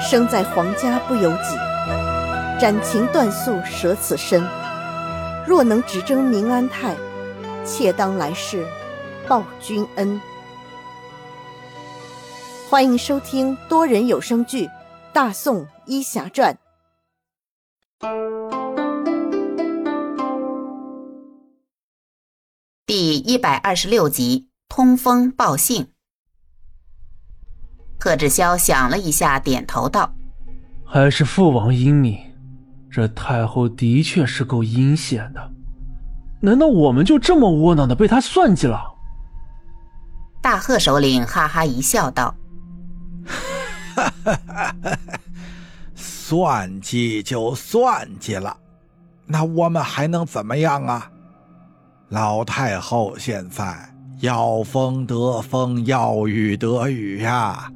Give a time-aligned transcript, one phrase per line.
[0.00, 1.56] 生在皇家不由己，
[2.60, 4.40] 斩情断宿舍此身。
[5.44, 6.96] 若能只争明安泰，
[7.64, 8.64] 妾当来世
[9.26, 10.20] 报君恩。
[12.70, 14.66] 欢迎收听多人有声剧
[15.12, 16.56] 《大宋医侠传》
[22.86, 25.92] 第一百二十六集：通风报信。
[28.00, 30.12] 贺志霄想了一下，点头道
[30.86, 32.18] ：“还是父王英明，
[32.90, 35.50] 这太后的确是够阴险的。
[36.40, 38.80] 难道我们就这么窝囊的被他算计了？”
[40.40, 42.34] 大贺首领哈哈一笑，道。
[43.96, 44.98] 哈哈哈！
[45.96, 48.56] 算计就算计了，
[49.26, 51.10] 那我们还能怎么样啊？
[52.10, 57.70] 老太后现在要风得风，要雨得雨呀，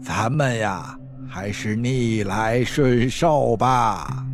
[0.00, 0.96] 咱们呀
[1.28, 4.24] 还是逆来顺受吧。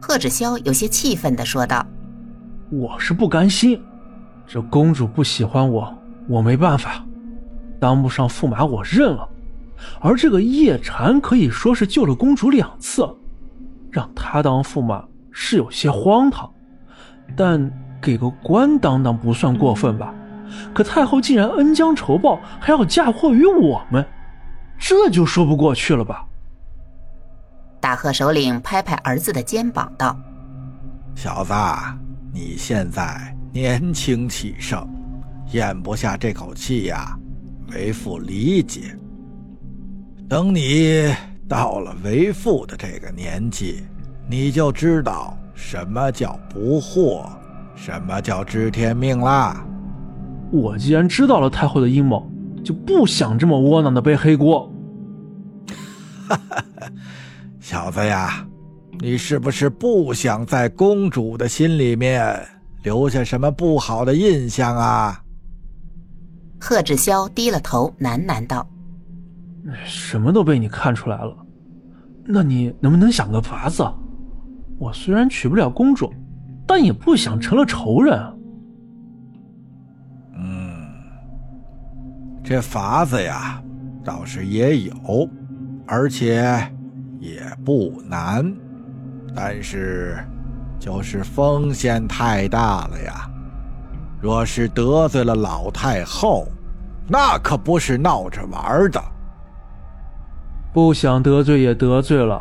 [0.00, 1.84] 贺芷霄有些气愤的说道
[2.70, 3.80] ：“我是不甘心，
[4.46, 5.92] 这公主不喜欢我，
[6.28, 7.04] 我没办法，
[7.80, 9.28] 当不上驸马，我认了。”
[10.00, 13.06] 而这个叶禅可以说是救了公主两次，
[13.90, 16.50] 让他当驸马是有些荒唐，
[17.36, 20.14] 但给个官当当不算过分吧？
[20.72, 24.04] 可太后既然恩将仇报，还要嫁祸于我们，
[24.86, 26.26] 这就说不过去了吧？
[27.80, 30.14] 大贺首领拍拍儿子的肩膀道
[31.16, 31.54] ：“小子，
[32.30, 34.86] 你现在年轻气盛，
[35.52, 37.18] 咽不下这口气呀，
[37.72, 38.94] 为父理解。”
[40.28, 41.14] 等你
[41.48, 43.84] 到了为父的这个年纪，
[44.28, 47.24] 你就知道什么叫不惑，
[47.74, 49.64] 什么叫知天命啦。
[50.52, 52.30] 我既然知道了太后的阴谋，
[52.62, 54.70] 就不想这么窝囊的背黑锅。
[56.28, 56.62] 哈哈，
[57.60, 58.46] 小子呀，
[59.00, 62.38] 你是不是不想在公主的心里面
[62.82, 65.20] 留下什么不好的印象啊？
[66.60, 68.66] 贺志霄低了头，喃喃道。
[69.84, 71.36] 什么都被你看出来了，
[72.24, 73.82] 那你能不能想个法子？
[74.78, 76.12] 我虽然娶不了公主，
[76.66, 78.18] 但也不想成了仇人。
[80.36, 80.86] 嗯，
[82.42, 83.62] 这法子呀，
[84.02, 85.28] 倒是也有，
[85.86, 86.44] 而且
[87.18, 88.54] 也不难，
[89.34, 90.16] 但是
[90.78, 93.30] 就是风险太大了呀。
[94.20, 96.46] 若是得罪了老太后，
[97.06, 99.02] 那可不是闹着玩的。
[100.72, 102.40] 不想得罪也得罪了，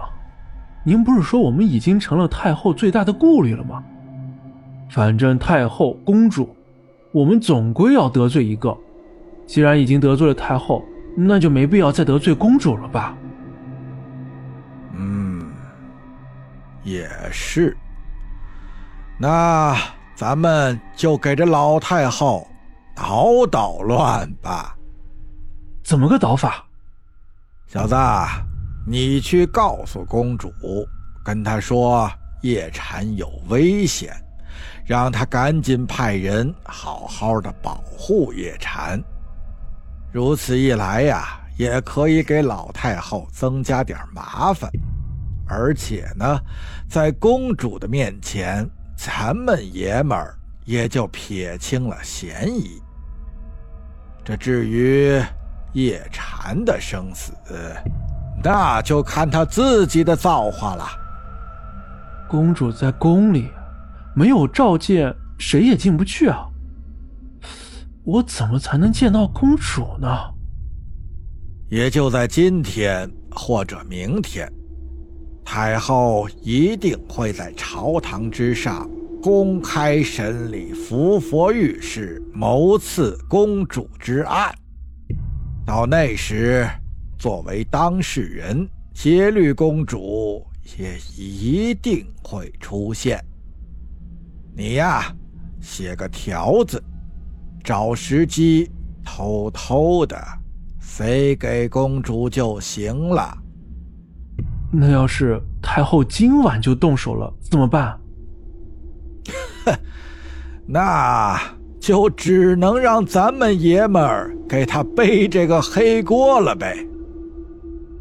[0.86, 3.84] 您不是说我们已经成了太后最大的顾虑了吗？
[4.90, 6.56] 反正太后、公主，
[7.12, 8.76] 我们总归要得罪一个。
[9.46, 10.84] 既然已经得罪了太后，
[11.18, 13.16] 那就没必要再得罪公主了吧？
[16.84, 17.76] 也是。
[19.18, 19.78] 那
[20.16, 22.48] 咱们就给这老太后
[22.96, 24.76] 捣捣乱吧。
[25.84, 26.64] 怎么个捣法？
[27.68, 27.96] 小子，
[28.86, 30.52] 你去告诉公主，
[31.24, 32.10] 跟她说
[32.42, 34.14] 叶禅有危险，
[34.86, 39.02] 让她赶紧派人好好的保护叶禅。
[40.12, 44.70] 如此一来呀，也可以给老太后增加点麻烦，
[45.54, 46.40] 而且呢，
[46.90, 52.82] 在公主的面前，咱们爷们儿也就撇清了嫌疑。
[54.24, 55.22] 这至于……
[55.76, 57.34] 叶禅的生死，
[58.44, 60.86] 那就看他自己的造化了。
[62.30, 63.50] 公主在宫里，
[64.16, 66.46] 没有召见，谁也进不去啊。
[68.04, 70.08] 我怎么才能见到公主呢？
[71.70, 74.48] 也就在今天或者明天，
[75.46, 78.90] 太后一定会在朝堂之上
[79.22, 84.54] 公开审理伏佛御史谋刺公主之案。
[85.66, 86.68] 到那时，
[87.18, 90.46] 作为当事人，节律公主
[90.78, 93.24] 也一定会出现。
[94.56, 95.16] 你呀，
[95.62, 96.84] 写个条子，
[97.64, 98.70] 找时机
[99.04, 100.18] 偷偷的
[100.82, 103.38] 塞给公主就行了。
[104.76, 108.00] 那要是太后今晚就动手了，怎么办？
[109.66, 109.74] 哼，
[110.68, 111.40] 那……
[111.80, 116.78] 就只能让咱们爷们儿给他背这个黑锅了呗。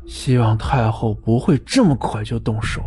[0.07, 2.81] 希望太后不会这么快就动手。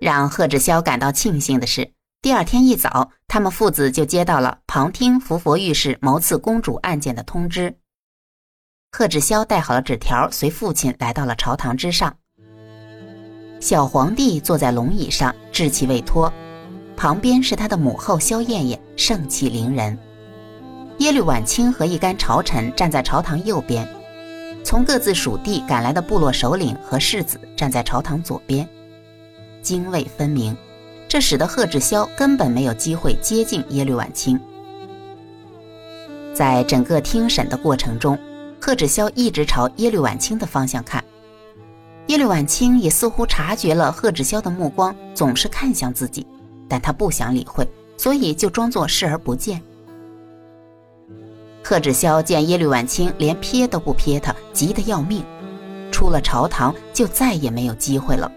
[0.00, 1.92] 让贺志霄感到庆幸的是，
[2.22, 7.76] 第二天一早，他们父子就接到了旁听福佛御史谋刺公主案件的通知。
[8.92, 12.12] 贺志霄带好了纸条，随父亲来到了朝堂之上。
[13.60, 16.30] 小皇帝坐在龙椅上，稚气未脱，
[16.96, 19.96] 旁边是他的母后萧燕燕，盛气凌人。
[20.98, 23.86] 耶律婉清和一干朝臣站在朝堂右边，
[24.64, 28.68] 从各自属地赶来的部落首领和世子站在朝堂左边，
[29.62, 30.56] 泾渭分明。
[31.08, 34.38] 这使得贺志霄根本没有机会接近耶律婉清。
[36.32, 38.16] 在整个听审的过程中，
[38.60, 41.02] 贺志霄一直朝耶律婉清的方向看。
[42.08, 46.26] 耶律婉清也似乎察觉了贺志霄的目光总是看向自己，
[46.68, 47.66] 但他不想理会，
[47.96, 49.62] 所以就装作视而不见。
[51.62, 55.24] 贺志霄见耶律婉清连瞥都不瞥他，急得要命，
[55.92, 58.30] 出了朝堂就再也没有机会了。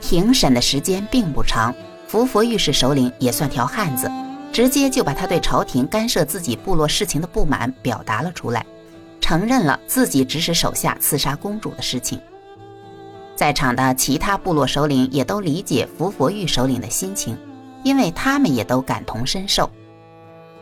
[0.00, 1.74] 庭审的时间并不长，
[2.06, 4.10] 伏佛御史首领也算条汉子，
[4.52, 8.64] 直接就把他对朝廷干涉自己部落事情的不满表达了出来，
[9.20, 12.20] 承认了自己指使手下刺杀公主的事情。
[13.34, 17.36] 在场的其他部落首领也都理解伏佛玉首领的心情，
[17.82, 19.68] 因为他们也都感同身受。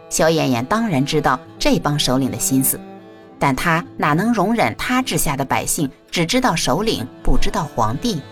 [0.09, 2.81] 萧燕燕当然知道这帮首领的心思，
[3.39, 8.23] 但他哪能容忍他治下的百姓只知道首领不知道皇帝？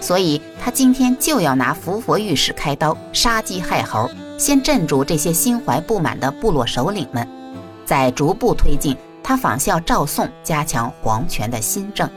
[0.00, 4.08] 所以他今天就要拿伏佛御史开刀，杀鸡害猴，
[4.38, 7.26] 先镇住这些心怀不满的部落首领们，
[7.84, 12.08] 再逐步推进他仿效赵宋，加强皇权的新政。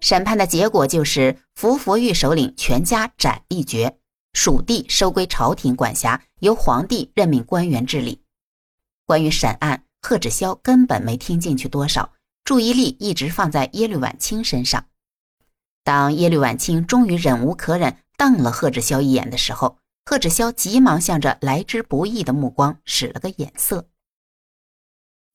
[0.00, 3.98] 审判的结果就是伏佛玉首领全家斩一决，
[4.32, 8.22] 属地收归朝廷管辖，由皇帝任命官员治理。
[9.04, 12.12] 关于审案，贺志霄根本没听进去多少，
[12.44, 14.86] 注意力一直放在耶律婉清身上。
[15.84, 23.86] 当耶律婉清终于忍无可忍，瞪了贺志霄一眼的时候，贺志霄急忙向着来之不易的目光使了个眼色。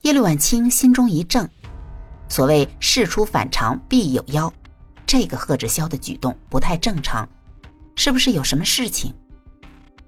[0.04, 1.50] 耶律婉清心中一怔，
[2.30, 4.54] 所谓事出反常必有妖，
[5.04, 7.28] 这个贺志霄的举动不太正常，
[7.96, 9.12] 是不是有什么事情？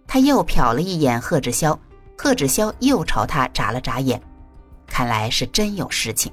[0.06, 1.76] 他又瞟了一眼贺志霄，
[2.16, 4.22] 贺志霄又朝他眨了眨眼，
[4.86, 6.32] 看来是真有事情。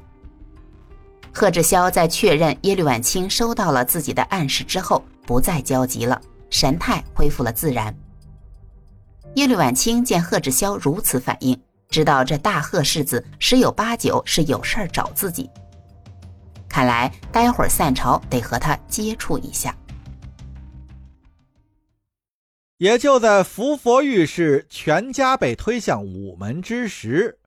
[1.32, 6.20] 贺志霄在确认耶律婉清收到了自己的暗示之后，不再焦急了，
[6.54, 7.92] 神态恢复了自然。
[9.34, 15.50] 耶律婉清见贺志霄如此反应，知道这大贺世子十有八九是有事儿找自己。
[16.68, 19.76] 看来待会儿散朝得和他接触一下。
[22.76, 27.40] 也就在伏佛御史全家被推向午门之时。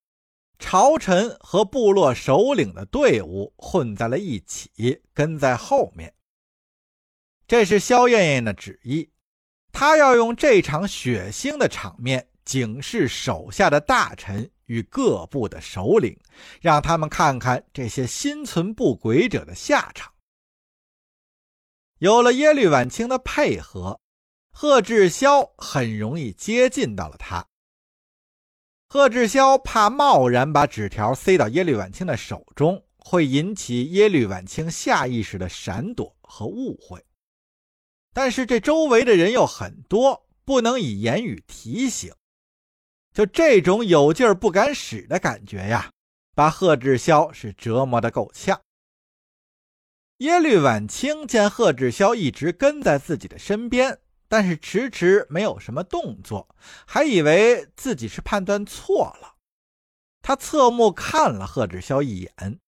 [0.60, 6.14] 朝臣和部落首领的队伍混在了一起，跟在后面。
[7.48, 9.10] 这是萧燕燕的旨意，
[9.72, 16.20] 她要用这场血腥的场面警示手下的大臣与各部的首领，
[16.60, 20.14] 让他们看看这些心存不轨者的下场。
[22.00, 24.02] 有了耶律婉清的配合，
[24.52, 27.48] 贺志霄很容易接近到了他。
[28.90, 37.04] 贺志霄怕贸然把纸条塞到耶律婉清的手中，会引起耶律婉清下意识的闪躲和误会。
[38.18, 42.12] 但是这周围的人又很多，不能以言语提醒。
[43.14, 45.92] 就这种有劲儿不敢使的感觉呀，
[46.34, 48.60] 把贺志霄是折磨得够呛。
[50.18, 54.00] 耶律婉清见贺志霄一直跟在自己的身边。
[54.28, 56.56] 但是迟迟没有什么动作，
[56.88, 59.36] 还以为自己是判断错了。
[60.24, 62.60] 他侧目看了贺志霄一眼，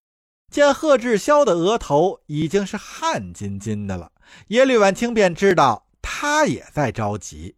[0.49, 4.11] 见贺志霄的额头已经是汗津津的了，
[4.47, 7.55] 耶律婉清便知道他也在着急。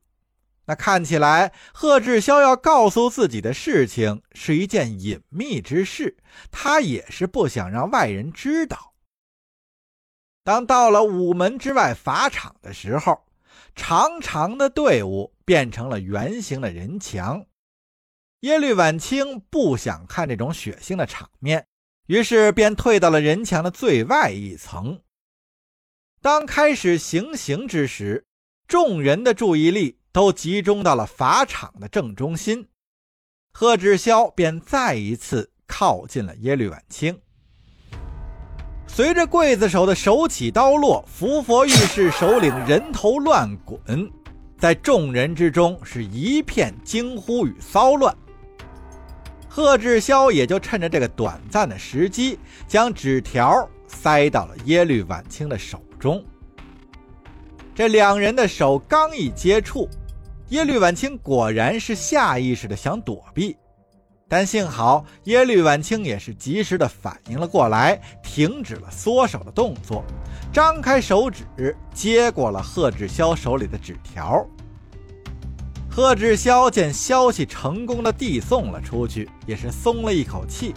[0.66, 6.18] 那看起来贺志霄要告诉自己的事情是一件隐秘之事，
[6.52, 8.94] 他也是不想让外人知道。
[10.44, 13.24] 当到了午门之外法场的时候。
[13.74, 17.46] 长长的队伍变成了圆形的人墙。
[18.42, 21.66] 耶律婉清不想看这种血腥的场面，
[22.12, 25.00] 于是便退到了人墙的最外一层。
[26.22, 28.26] 当开始行刑之时，
[28.68, 32.68] 众人的注意力都集中到了法场的正中心。
[33.54, 37.18] 贺志霄便再一次靠近了耶律婉清。
[38.88, 44.12] 随着刽子手的手起刀落，伏佛御史首领人头乱滚，
[44.58, 48.14] 在众人之中是一片惊呼与骚乱。
[49.54, 52.40] 贺志霄也就趁着这个短暂的时机，
[52.70, 56.24] 将纸条塞到了耶律婉清的手中。
[57.76, 59.90] 这两人的手刚一接触，
[60.52, 63.58] 耶律婉清果然是下意识的想躲避，
[64.30, 70.02] 但幸好耶律婉清也是及时的反应了过来，停止了缩手的动作，
[70.54, 74.48] 张开手指接过了贺志霄手里的纸条。
[75.94, 80.74] 贺志霄见消息成功的递送了出去，也是松了一口气，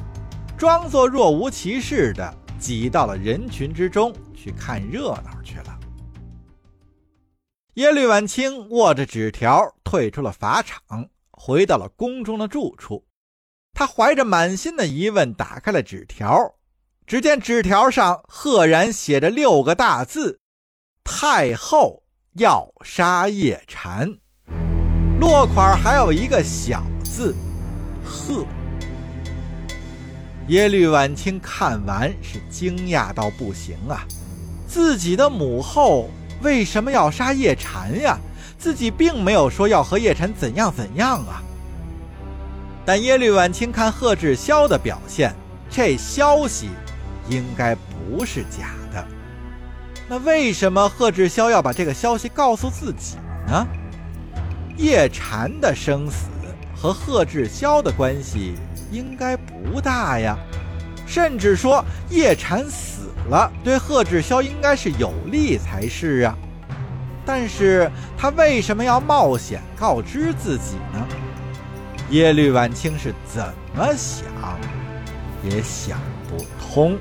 [0.58, 5.78] 装作若无其事的挤到了人群之中去看热闹去了。
[7.74, 13.06] 耶律婉清握着纸条退出了法场，回到了宫中的住处。
[13.72, 16.56] 他怀着满心的疑问打开了纸条，
[17.06, 20.40] 只见纸条上赫然写着六个大字
[21.04, 22.02] ：“太后
[22.32, 24.18] 要杀叶禅。”
[25.20, 27.34] 落款还有一个小字
[28.04, 28.44] “贺”。
[30.48, 34.04] 耶律婉清看完是惊讶到不行啊！
[34.66, 36.10] 自己的母后
[36.42, 38.18] 为什么要杀叶禅呀？
[38.58, 41.42] 自己并没有说要和叶禅怎样怎样啊！
[42.84, 45.34] 但耶律婉清看贺志霄的表现，
[45.70, 46.68] 这消息
[47.28, 49.06] 应该不是假的。
[50.08, 53.16] 那为什么贺志霄要把这个消息告诉自己
[53.46, 53.66] 呢？
[54.76, 56.28] 叶禅的生死
[56.74, 58.54] 和贺志霄的关系
[58.90, 60.36] 应该不大呀，
[61.06, 66.36] 甚至说叶禅死了对贺志霄应该是有利才是啊。
[67.24, 71.06] 但是他为什么要冒险告知自己呢？
[72.10, 73.42] 耶律婉清是怎
[73.74, 74.26] 么想
[75.42, 76.98] 也想不通。